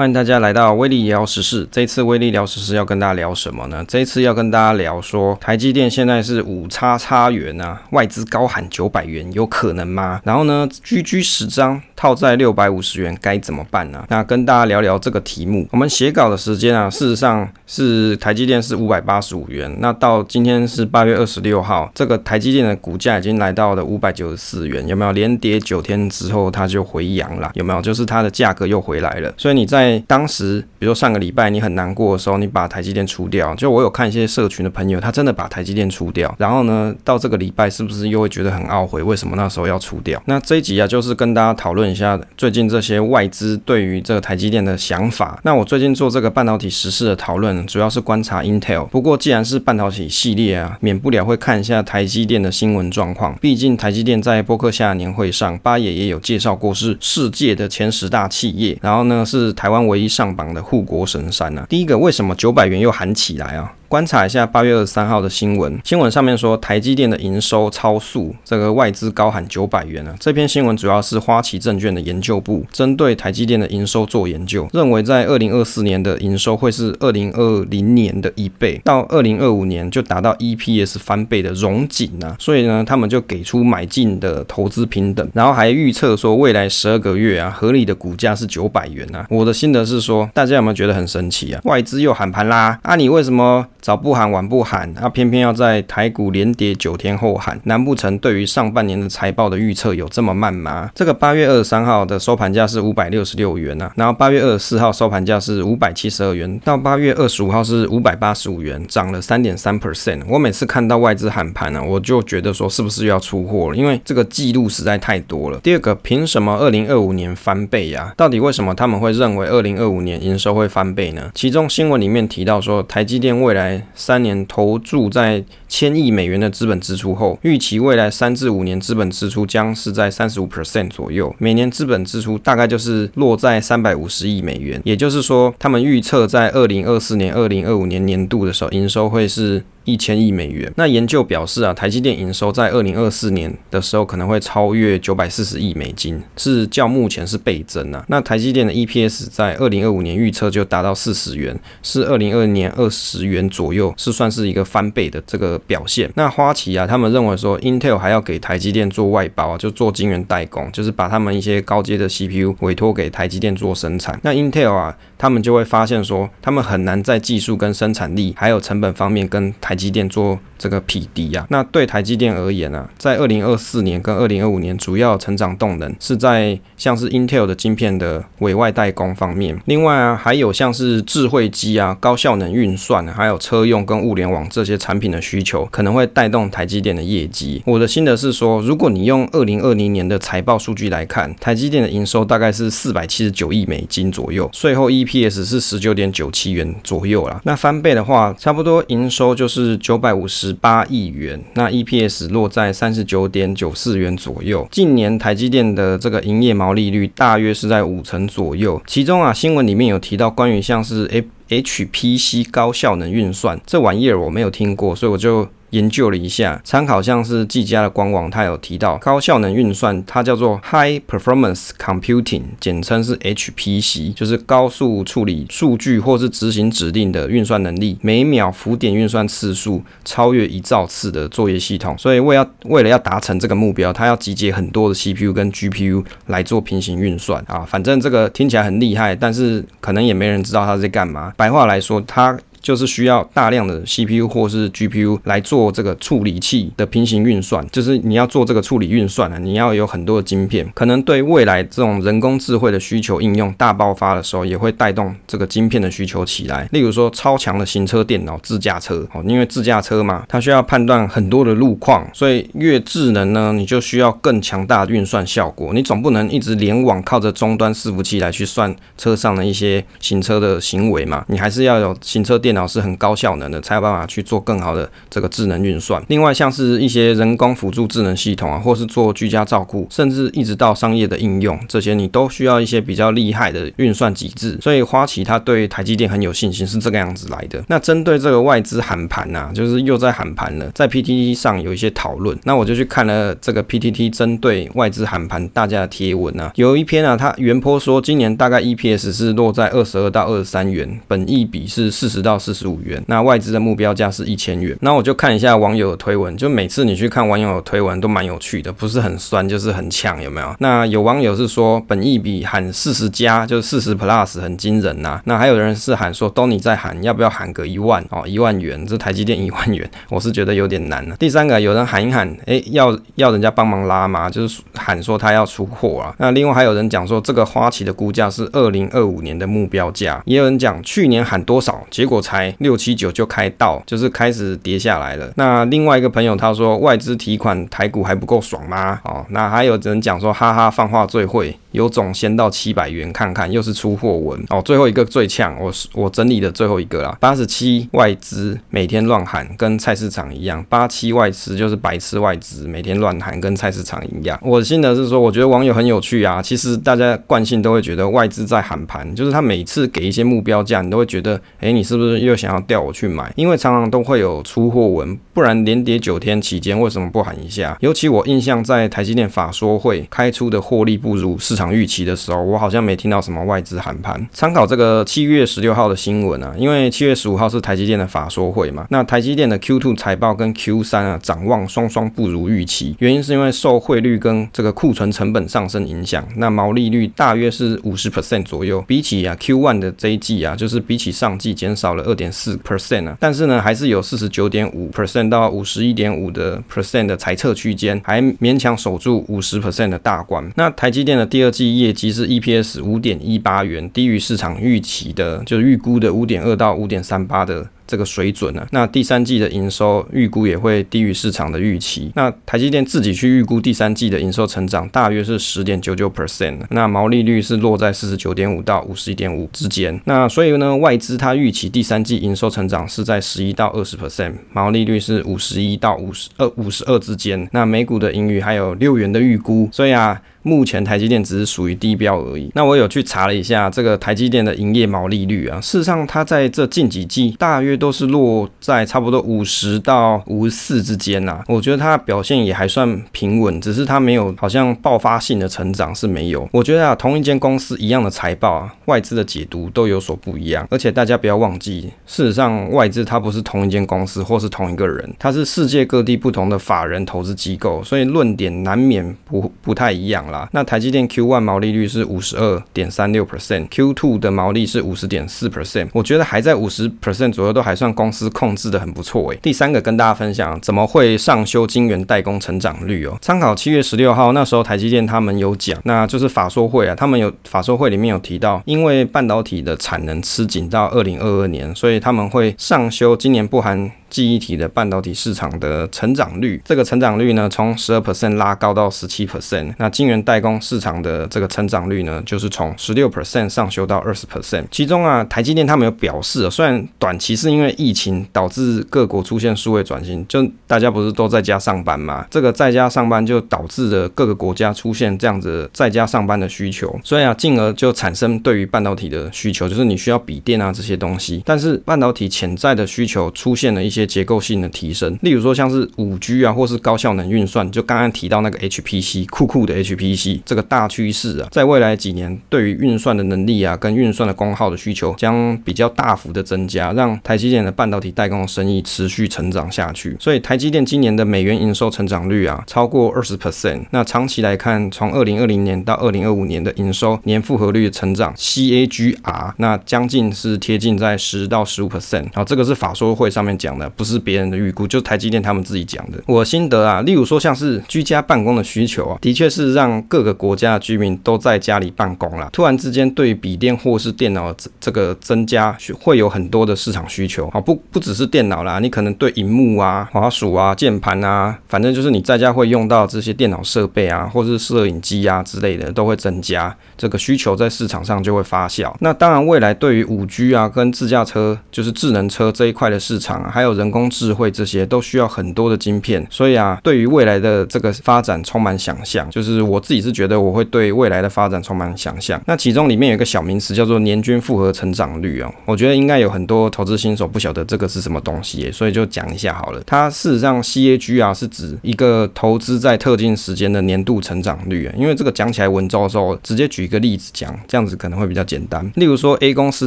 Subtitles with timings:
[0.00, 1.68] 欢迎大家来到威力聊时事。
[1.70, 3.84] 这一次威力聊时事要跟大家聊什么呢？
[3.86, 10.18] 这一次要跟大家聊说，台积电现在是五叉叉元啊，外资高喊九百元，有可能吗？
[10.24, 14.02] 然后呢，GG 十张套在六百五十元，该怎么办呢？
[14.08, 15.68] 那跟大家聊聊这个题目。
[15.70, 25.12] 我们写稿的时间啊，事实上是台积电是五百八十五元，那到今天是八月二十六号，这个台积电的股价已经来到了五百九十四元，有没有？
[25.12, 27.82] 连跌九天之后，它就回阳了，有没有？
[27.82, 39.02] 就是它的价格又回来了，所以你在当时，比如说上个礼拜你很难过的时候，你把台积电出掉，就我有看一些社群的朋友，他真的把台积电出掉，然后呢，到这个礼拜是不是又会觉得很懊悔？
[39.02, 40.22] 为什么那时候要出掉？
[40.26, 45.40] 那这一集啊，就是跟大家讨论一下最近这些外资对于这个台积电的想法。
[45.42, 48.86] 那我最近做这个半导体时事的讨论，主要是观察 Intel。
[48.86, 53.36] 不过既然是半导体系列啊，免不了会看一下台积电的新闻状况。
[53.40, 59.79] 毕竟台积电在博客下年会上，八爷也有介绍过，是世界的前十大企业，然后呢是台湾。
[59.86, 61.66] 唯一上榜的护国神山呢、啊？
[61.68, 63.72] 第一个，为什么九百元又喊起来啊？
[63.90, 70.14] 观察一下八月二十三号的新闻，新闻上面说台积电的营收超速，这个外资高喊九百元啊。
[70.20, 82.36] 这篇新闻主要是花旗证券的研究部针对台积电的营收做研究，认为在二零二四年的营收会是二零二零年的一倍，到二零二五年就达到 EPS 翻倍的荣景啊。
[82.38, 89.26] 所以呢，他们就给出买进的投资平等，然后还预测说未来十二个月啊，合理的股价是九百元啊。
[89.28, 91.60] 我的心得是说，大家有没有觉得很神奇啊？
[91.64, 93.66] 外资又喊盘啦，啊，你为什么？
[93.80, 100.90] 早不喊，晚不喊，啊，偏偏要在台股连跌九天后喊，难不成对于上半年的财报的预测有这么慢吗？
[100.94, 110.20] 这个八月二十三号的收盘价是五百六十六元啊，然后八月二十四号收盘价是五百七十二元，到八月二十五号是五百八十五元，涨了三点三 percent。
[110.28, 113.76] 我每次看到外资喊盘呢，我就觉得说是不是又要出货了？
[113.76, 115.58] 因为这个记录实在太多了。
[115.60, 118.12] 第二个，凭什么二零二五年翻倍呀？
[118.16, 121.30] 到底为什么他们会认为二零二五年营收会翻倍呢？
[121.34, 134.80] 其中新闻里面提到说，台积电未来三年投注在千亿美元的资本支出后，预期未来三至五年资本支出将是在三十五 percent 左右，每年资本支出大概就是落在三百五十亿美元。
[134.84, 139.62] 也就是说，他们预测在二零二四年、二零二五年年度的时候，营收会是。
[139.84, 140.72] 一千亿美元。
[140.76, 148.04] 那研究表示啊，台积电营收在二零二四年的时候可能会超越九百四十亿美金，是较目前是倍增啊。
[148.08, 156.10] 那台积电的 EPS 在二零二五年预测就达到四十元，是二零二零年二十元左右，是算是一个翻倍的这个表现。
[156.14, 164.18] 那花旗啊，他们认为说，Intel 还要给台积电做外包啊，就做晶圆代工，就是把他们一些高阶的 CPU 委托给台积电做生产。
[164.22, 171.46] 那 Intel 啊，他们就会发现说，他们很难在技术跟生产力还有成本方面跟台台积电做这个匹敌啊。
[171.48, 179.56] 那对台积电而言啊，在二零二四年跟二零二五年，主要成长动能是在像是 Intel 的晶片的委外代工方面。
[179.66, 187.62] 另外啊，还有像是智慧机啊、高效能运算，还有车用跟物联网这些产品的需求，可能会带动台积电的业绩。
[187.64, 197.40] 我的心得是说，如果你用二零二零年的财报数据来看，台积电的营收大概是四百七十九亿美金左右，税后 EPS 是十九点九七元左右啦。
[197.44, 204.66] 那翻倍的话，差不多营收就是是九百五十八亿元，那 EPS 落在三十九点九四元左右。
[204.70, 208.80] 近年台积电的这个营业毛利率大约是在五成左右。
[208.86, 211.08] 其中啊，新闻里面有提到关于像是
[211.48, 215.48] HPC 高效能运算这玩意儿，我没有听过，所以我就。
[215.70, 231.96] 研究了一下，参考像是技嘉的官网，它有提到高效能运算，它叫做 High Performance Computing，简称是 HPC，就是高速处理数据或是执行指令的运算能力，每秒浮点运算次数超越一兆次的作业系统。
[231.96, 237.60] 所以为要为了要达成这个目标，它要集结很多的 CPU 跟 GPU 来做平行运算啊。
[237.60, 241.32] 反正这个听起来很厉害，但是可能也没人知道它在干嘛。
[241.36, 242.38] 白话来说，它。
[242.70, 256.68] 就是需要大量的 CPU 或是 GPU 来做这个处理器的平行运算，就是你要做这个处理运算啊，你要有很多的晶片，可能对未来这种人工智慧的需求应用大爆发的时候，也会带动这个晶片的需求起来。
[256.70, 265.74] 例如说超强的行车电脑、自驾车，哦，因为自驾车嘛，它需要判断很多的路况，所以越智能呢，你就需要更强大的运算效果。
[265.74, 272.59] 你总不能一直联网靠着终端伺服器来去算车上的一些行车的行为嘛，你还是要有行车电脑。
[272.60, 276.02] 脑是很高效能的，才有办法去做更好的这个智能运算。
[276.08, 284.58] 另外，像是一些人工辅助智能系统啊，或是做居家照顾，甚至一直到商业的应用，这些你都需要一些比较厉害的运算机制。
[284.60, 287.64] 所以花旗它对台积电很有信心，是这个样子来的。
[287.68, 304.76] 那针对这个外资喊盘呐，就是又在喊盘了，在 PTT 上有一些讨论，那我就去看了这个 PTT 针对外资喊盘大家的贴文啊，有一篇啊，它原坡说今年大概 EPS 是落在二十二到二十三元，本益比是四十到四十五元，那外资的目标价是一千元。
[304.80, 310.56] 那我就看一下网友的推文，就每次你去看网友的推文都蛮有趣的，不是很酸就是很呛，有没有？
[310.58, 315.22] 那有网友是说本益比喊四十加，就是四十 plus 很惊人呐、啊。
[315.26, 324.30] 那还有人是喊说都你在喊，要不要喊个一万哦，一万元，这台积电一万元， 我是觉得有点难了、第三个有人喊一喊，哎、要要人家帮忙拉吗？
[324.30, 326.14] 就是喊说他要出货啊。
[326.18, 335.32] 那另外还有人讲说这个花旗的估价是二零二五年的目标价，也有人讲去年喊多少，结果开六七九就开到，就是开始跌下来了。
[335.34, 339.00] 那另外一个朋友他说外资提款台股还不够爽吗？
[339.02, 341.56] 哦，那还有人讲说哈哈放话最会。
[341.72, 344.60] 有种先到七百元看看，又是出货文哦。
[344.64, 347.16] 最后一个最呛，我是我整理的最后一个啦。
[347.20, 350.64] 八十七外资每天乱喊，跟菜市场一样。
[350.68, 354.38] 八七外资就是白痴外资，每天乱喊，跟菜市场一样。
[354.42, 356.42] 我的心得是说，我觉得网友很有趣啊。
[356.42, 363.32] 其实大家惯性都会觉得外资在喊盘，就是他每次给一些目标价，你都会觉得，诶、你是不是又想要调我去买？
[363.36, 367.76] 因为常常都会有出货文，不然连跌九天期间为什么不喊一下？
[367.80, 371.70] 尤其我印象在台积电法说会开出的获利不如市场。
[371.70, 374.28] 预期的时候，我好像没听到什么外资喊盘。
[374.32, 399.90] 参考这个七月十六号的新闻啊，因为七月十五号是台积电的法说会嘛，那台积电的 Q2 财报跟 Q3 啊展望双双不如预期，原因是因为受汇率跟这个库存成本上升影响，那毛利率大约是五十 percent 左右，比起啊 Q1 的这一季啊，就是比起上季减少了二点四 percent 啊，但是呢还是有四十九点五 percent 到五十一点五的 percent 的财测区间，还勉强守住五十 percent
[399.90, 400.40] 的大关。
[400.56, 407.68] 那台积电的第二季业绩是 EPS 五点一八元，低于市场预期的，就是预估的五点二到五点三八的。
[407.90, 412.12] 这个水准呢、那第三季的营收预估也会低于市场的预期。
[412.14, 420.00] 那台积电自己去预估第三季的营收成长大约是十点九九 percent，那毛利率是落在四十九点五到五十一点五之间。
[420.04, 427.48] 那所以呢，外资它预期第三季营收成长是在十一到二十 percent，毛利率是五十一到五十二五十二之间。
[427.50, 432.52] 那每股的盈余还有六元的预估，所以啊，目前台积电只是属于低标而已。
[432.54, 437.79] 那我有去查了一下这个台积电的营业毛利率啊，事实上它在这近几季大约。
[437.80, 446.48] 都是落在差不多五十到五十四之间呐，我觉得它表现也还算平稳，只是它没有好像爆发性的成长是没有。
[446.52, 450.68] 我觉得啊，同一间公司一样的财报啊，外资的解读都有所不一样。
[450.70, 460.46] 而且大家不要忘记，事实上外资它不是同一间公司或是同一个人，它是世界各地不同的法人投资机构，所以论点难免不不太一样啦。
[460.52, 467.69] 那台积电 Q1 毛利率是五十二点三六 percent，Q2 的毛利是五十点四 percent，我觉得还在五十 percent 左右都还。
[467.70, 469.38] 还算公司控制的很不错诶。
[469.40, 473.16] 第三个跟大家分享，怎么会上修晶圆代工成长率哦？
[473.20, 483.88] 参考七月十六号那时候台积电他们有讲，那就是法说会啊，他们有法说会里面有提到，因为半导体的产能吃紧到二零二二年，所以他们会上修今年不含。
[484.10, 489.72] 记忆体的半导体市场的成长率，这个成长率呢，从十二 percent 拉高到十七 percent。
[489.78, 494.64] 那晶圆代工市场的这个成长率呢，就是从十六 percent 上修到二十 percent。
[494.70, 511.40] 其中啊，台积电他们有表示，虽然短期是因为疫情导致各国出现数位转型，就大家不是都在家上班嘛，这个在家上班就导致了各个国家出现这样子在家上班的需求，所以啊，进而就产生对于半导体的需求，就是你需要笔电啊这些东西。
[511.46, 513.99] 但是半导体潜在的需求出现了一些。
[514.00, 530.16] 些结构性的提升，例如说像是五 G 啊，或是高效能运算，就刚刚提到那个 HPC 酷酷的 HPC 这个大趋势啊，在未来几年对于运算的能力啊，跟运算的功耗的需求将比较大幅的增加，让台积电的半导体代工生意持续成长下去。
[530.18, 533.84] 所以台积电今年的美元营收成长率啊，超过二十 percent。
[533.90, 542.28] 那长期来看，从二零二零年到二零二五年的营收年复合率的成长 CAGR，那将近是贴近在十到十五 percent。
[542.32, 543.89] 好，这个是法说会上面讲的。
[543.96, 546.18] 不是别人的预估，就台积电他们自己讲的。
[546.26, 552.48] 我心得啊，例如说像是居家办公的需求啊，的确是让各个国家的居民都在家里办公了。
[552.52, 568.92] 突然之间，对于笔电或是电脑这这个增加，会有很多的市场需求啊，不不只是电脑啦，你可能对荧幕啊、滑鼠啊、键盘啊，反正就是你在家会用到这些电脑设备啊，或是摄影机啊之类的，都会增加这个需求，在市场上就会发酵。
[569.00, 576.24] 那当然，未来对于五 G 啊跟自驾车，就是智能车这一块的市场啊，还有人工智慧这些，都需要很多的晶片。
[576.30, 579.28] 所以啊，对于未来的这个发展充满想象。
[579.30, 582.40] 就是我自己是觉得，我会对未来的发展充满想象。
[582.46, 589.82] 那其中里面有一个小名词叫做年均复合成长率啊，我觉得应该有很多投资新手不晓得这个是什么东西，所以就讲一下好了。
[589.86, 594.90] 它事实上 CAG 啊是指一个投资在特定时间的年度成长率。
[594.96, 598.90] 因为这个讲起来文绉绉，直接举一个例子讲，这样子可能会比较简单。
[598.96, 599.86] 例如说 A 公司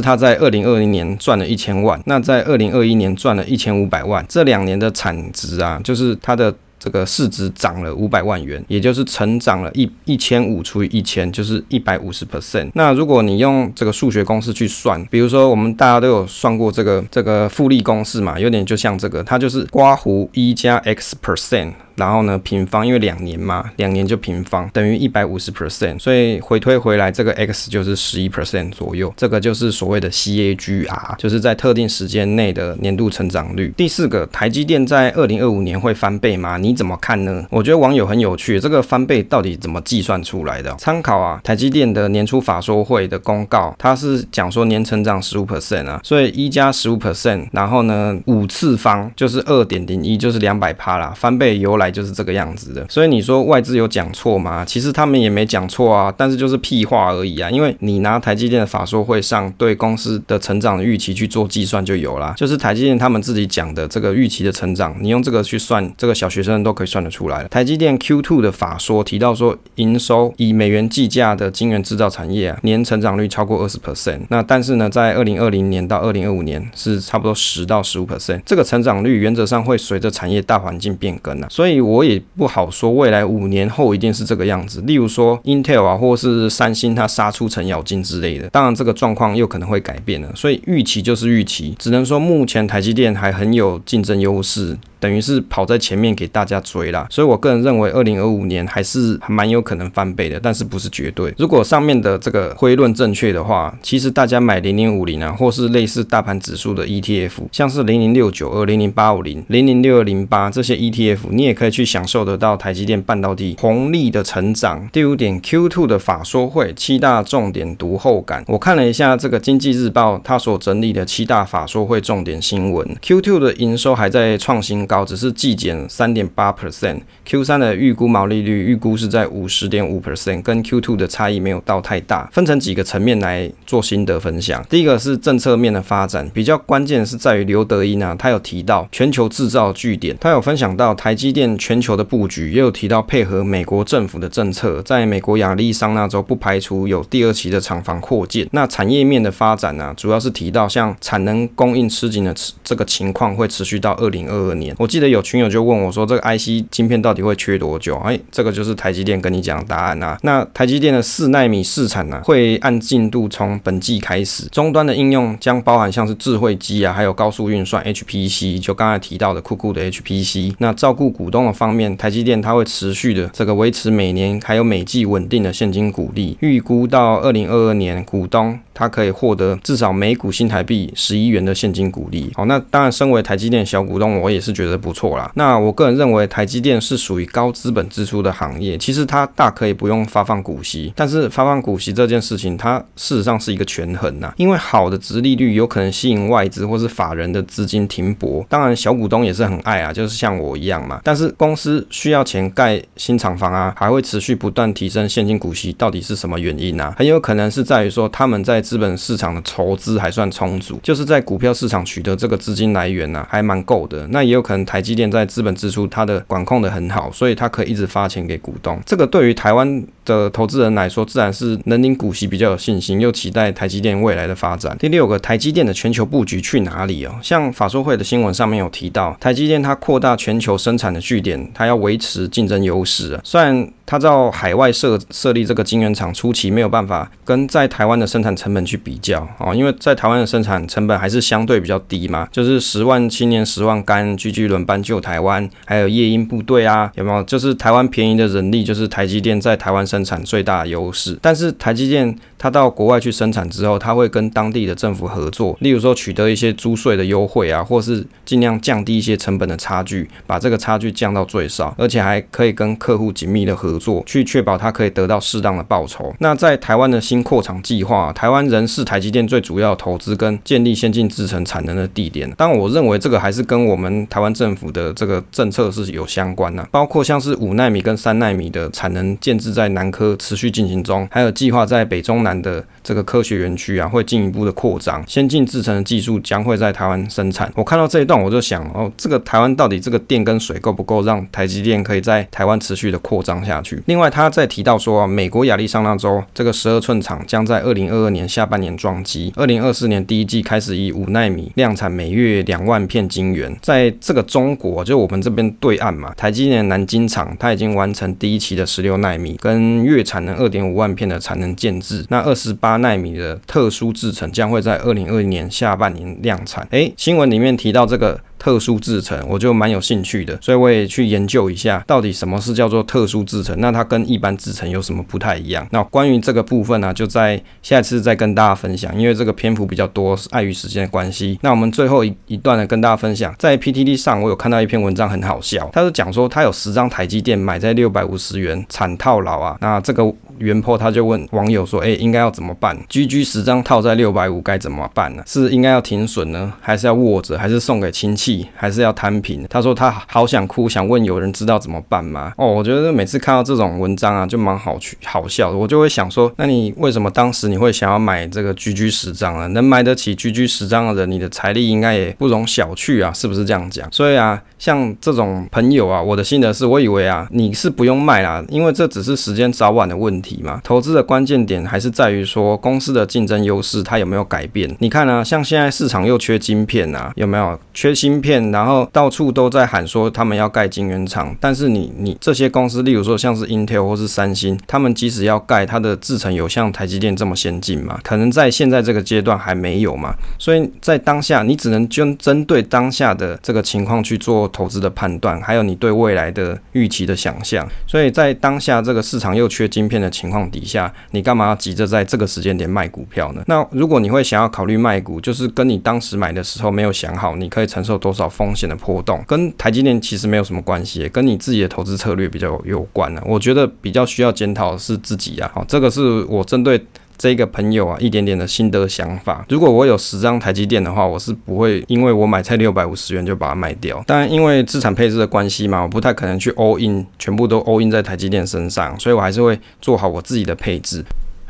[0.00, 6.54] 它在二零二零年赚了一千万，那在二零二一年赚了一千五五百万，这两年的产值啊，就是它的。
[6.76, 12.70] 这个市值涨了五百万元，也就是成长了一一千五除以一千，就是一百五十 percent。
[12.74, 21.72] 那如果你用这个数学公式去算，比如说我们大家都有算过这个这个复利公式嘛，有点就像这个，它就是刮胡一加 x percent。
[21.96, 33.72] 然后呢，平方，因为两年嘛，两年就平方，等于一百五十 percent，所以回推回来，这个 x 就是十一 percent 左右，这个就是所谓的 CAGR，就是在特定时间内的年度成长率。
[33.76, 36.56] 第四个，台积电在二零二五年会翻倍吗？
[36.56, 37.46] 你怎么看呢？
[37.50, 40.74] 我觉得网友很有趣，这个翻倍到底怎么计算出来的？
[40.74, 51.83] 参考啊，台积电的年初法说会的公告，它是讲说年成长十五 percent 啊，所以一加十五 percent，然后呢，五次方就是二点零一，就是两百趴啦，翻倍由来。
[51.90, 54.64] 就是这个样子的，所以你说外资有讲错吗？
[54.64, 57.50] 其实他们也没讲错啊，但是就是屁话而已啊。
[57.50, 67.48] 因为你拿台积电的法说会上对公司的成长的预期去做计算就有啦，就是台积电他们自己讲的这个预期的成长，你用这个去算，这个小学生都可以算得出来了。
[67.48, 74.20] 台积电 Q2 的法说提到说，营收以美元计价的晶圆制造产业啊，年成长率超过二十 percent。
[74.30, 81.73] 那但是呢，在二零二零年到二零二五年是差不多十到十五 percent，这个成长率原则上会随着产业大环境变更啊，所以。
[81.80, 84.80] 我也不好说，未来五年后一定是这个样子。
[84.82, 88.48] 例如说，Intel 啊，或是三星，它杀出程咬金之类的。
[88.50, 90.32] 当然，这个状况又可能会改变了。
[90.34, 94.76] 所以预期就是预期，只能说目前台积电还很有竞争优势。
[95.04, 101.30] 等于是跑在前面给大家追啦，所以我个人认为二零二五年还是蛮有可能翻倍的，但是不是绝对。
[101.36, 114.88] 如果上面的这个推论正确的话，其实大家买零零五零啊，或是类似大盘指数的 ETF，像是零零六九二、零零八五零、零零六二零八这些 ETF，你也可以去享受得到台积电半导体红利的成长。
[114.90, 124.93] 第五点，Q2 的法说会七大重点读后感，我看了一下这个经济日报它所整理的七大法说会重点新闻，Q2 的营收还在创新高。
[125.02, 132.28] 只是季减三点八 percent，Q 三的预估毛利率预估是在五十点五 percent，跟 Q two 的差异没有到太大。
[132.30, 134.62] 分成几个层面来做心得分享。
[134.68, 148.46] 第一个是政策面的发展，比较关键是在于刘德音啊，他有提到全球制造据点，他有分享到台积电全球的布局，也有提到配合美国政府的政策，在美国亚利桑那州不排除有第二期的厂房扩建。
[148.52, 154.74] 那产业面的发展呢、主要是提到像产能供应吃紧的这个情况会持续到二零二二年。
[154.84, 160.18] 我记得有群友就问我说：“这个 IC 晶片到底会缺多久？”哎，这个就是台积电跟你讲的答案啊。
[160.20, 164.46] 那台积电的四奈米试产呢，会按进度从本季开始。
[164.52, 170.54] 终端的应用将包含像是智慧机啊，还有高速运算 HPC，就刚才提到的酷酷的 HPC。
[170.58, 178.60] 那照顾股东的方面，台积电它会持续的这个维持每年还有每季稳定的现金股利，预估到二零二二年股东。
[178.74, 182.30] 它可以获得至少每股新台币十一元的现金股利。
[182.34, 185.30] 好，那当然，身为台积电小股东，我也是觉得不错啦。
[185.34, 190.92] 那我个人认为，台积电是属于高资本支出的行业，其实它大可以不用发放股息。
[190.96, 198.44] 但是发放股息这件事情，它事实上是一个权衡呐，因为好的殖利率有可能吸引外资或是法人的资金停泊。
[198.48, 201.00] 当然，小股东也是很爱啊，就是像我一样嘛。
[201.04, 206.92] 但是公司需要钱盖新厂房啊，还会持续不断提升现金股息，到底是什么原因呢？
[206.96, 214.06] 很有可能是在于说他们在资本市场的筹资还算充足，就是在股票市场取得这个资金来源呢、还蛮够的。
[214.08, 218.80] 那也有可能台积电在资本支出它的管控得很好，所以它可以一直发钱给股东。
[218.86, 224.76] 这个对于台湾的投资人来说，自然是能领股息比较有信心，又期待台积电未来的发展。
[224.78, 227.14] 第六个，台积电的全球布局去哪里哦？
[227.22, 233.20] 像法说会的新闻上面有提到，台积电它扩大全球生产的据点，它要维持竞争优势啊。
[233.22, 247.22] 虽然它在海外设设立这个晶圆厂初期没有办法跟在台湾的生产成本去比较啊，因为在台湾的生产成本还是相对比较低嘛，就是十万青年十万干，GG 轮班救台湾，还有夜鹰部队啊，有没有？
[247.24, 251.18] 就是台湾便宜的人力，就是台积电在台湾生产最大的优势。
[251.20, 266.14] 但是台积电他到国外去生产之后，他会跟当地的政府合作，例如说取得一些租税的优惠啊，或是尽量降低一些成本的差距，把这个差距降到最少，而且还可以跟客户紧密的合作，去确保他可以得到适当的报酬。
[266.18, 272.30] 那在台湾的新扩厂计划，台湾仍是台积电最主要投资跟建立先进制程产能的地点。
[272.36, 287.50] 当，我认为这个还是跟我们台湾政府的这个政策是有相关的，包括像是五纳米跟三纳米的产能建置在南科持续进行中，还有计划在北中南的这个科学园区啊，会进一步的扩张，先进制程的技术将会在台湾生产。
[287.54, 293.82] 我看到这一段，我就想哦，这个台湾到底这个电跟水够不够，让台积电可以在台湾持续的扩张下去？
[293.86, 303.54] 另外，他在提到说啊，美国亚利桑那州这个十二寸厂将在二零二二年下半年装机，二零二四年第一季开始以五纳米量产，每月两万片晶圆。
[303.62, 316.64] 在这个中国，就我们这边对岸嘛，台积电南京厂它已经完成第一期的十六纳米跟月产能二点五万片的产能建置，那二十八纳米的特殊制程将会在二零二零年下半年量产。
[316.70, 318.20] 诶，新闻里面提到这个。
[318.36, 323.58] 特殊制程，我就蛮有兴趣的，所以我也去研究一下，到底什么是叫做特殊制程？
[323.58, 325.66] 那它跟一般制程有什么不太一样？
[325.70, 331.38] 那关于这个部分呢、就在下次再跟大家分享，因为这个篇幅比较多，碍于时间的关系。
[331.40, 340.14] 那我们最后一一段呢，跟大家分享，在 PTT 上我有看到一篇文章，很好笑，他是讲说他有十张台积电买在六百五十元惨套牢啊，那这个。
[340.38, 345.22] 原 PO 他就问网友说：“哎、应该要怎么办？GG 十张套在六百五该怎么办呢？
[345.26, 352.32] 是应该要停损呢，还是要握着，还是送给亲戚，还是要摊平？”他说他好想哭，想问有人知道怎么办吗？
[352.36, 355.56] 哦，我觉得每次看到这种文章啊，就蛮好去好笑的。
[355.56, 359.46] 我就会想说，那你为什么当时你会想要买这个 GG 十张啊？
[359.48, 363.88] 能买得起 GG 十张的人，你的财力应该也不容小觑啊， 是不是这样讲？
[363.92, 370.23] 所以啊，像这种朋友啊，我的心得是我以为啊，你是不用卖啦，因为这只是时间早晚的问题。
[370.24, 374.74] 题嘛，投资的关键点还是在于说公司的竞争优势它有没有改变？
[374.80, 378.50] 你看啊，像现在市场又缺晶片啊，有没有缺芯片？
[378.50, 388.00] 然后到处都在喊说他们要盖晶圆厂，但是你你这些公司，例如说像是 Intel 或是三星，他们即使要盖，它的制程有像台积电这么先进吗？
[388.02, 390.14] 可能在现在这个阶段还没有嘛。
[390.38, 397.68] 所以在当下，你只能针针对当下的这个情况去做投资的判断，还有你对未来的预期的想象。
[397.86, 400.13] 所以在当下这个市场又缺晶片的。
[400.14, 403.42] 情况底下，你干嘛急着在这个时间点卖股票呢？
[403.46, 413.22] 那如果你会想要考虑卖股，就是跟你当时买的时候没有想好，你可以承受多少风险的波动，跟台积电其实没有什么关系，跟你自己的投资策略比较有关呢。
[413.26, 415.50] 我觉得比较需要检讨的是自己啊。
[415.52, 416.80] 好，这个是我针对。
[417.16, 419.44] 这个朋友啊，一点点的心得想法。
[419.48, 424.02] 如果我有十张台积电的话，我是不会因为我买菜六百五十元就把它卖掉。
[424.06, 431.04] 但，因为资产配置的关系嘛，我不太可能去 all in，全部都 all in 在台积电身上，所以我还是会做好我自己的配置。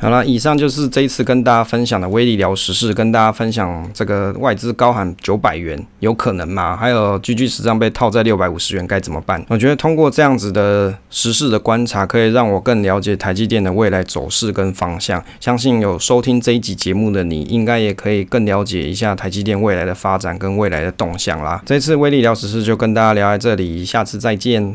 [0.04, 6.76] 好了，以上就是这一次跟大家分享的威力聊时事，跟大家分享这个外资高喊九百元有可能吗？
[6.76, 9.42] 还有 GG 十张被套在六百五十元该怎么办？
[9.48, 15.24] 我觉得通过这样子的时事的观察，可以让我更了解台积电的未来走势跟方向。
[15.40, 21.62] 相信有收听这一集节目的你，应该也可以更了解一下台积电未来的发展跟未来的动向啦。
[21.64, 24.72] 这次威力聊时事就跟大家聊在这里，下次再见。